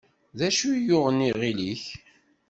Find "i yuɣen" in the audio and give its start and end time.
0.73-1.25